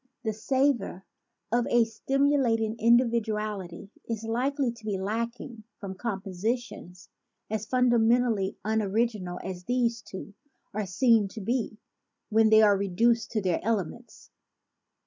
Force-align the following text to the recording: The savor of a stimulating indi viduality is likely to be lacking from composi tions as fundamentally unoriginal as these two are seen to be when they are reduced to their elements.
The 0.23 0.33
savor 0.33 1.05
of 1.51 1.67
a 1.67 1.83
stimulating 1.83 2.75
indi 2.77 3.03
viduality 3.03 3.91
is 4.09 4.23
likely 4.23 4.71
to 4.71 4.83
be 4.83 4.97
lacking 4.97 5.63
from 5.77 5.93
composi 5.93 6.57
tions 6.57 7.07
as 7.51 7.67
fundamentally 7.67 8.57
unoriginal 8.65 9.39
as 9.43 9.65
these 9.65 10.01
two 10.01 10.33
are 10.73 10.87
seen 10.87 11.27
to 11.27 11.41
be 11.41 11.77
when 12.29 12.49
they 12.49 12.63
are 12.63 12.75
reduced 12.75 13.29
to 13.33 13.43
their 13.43 13.59
elements. 13.63 14.31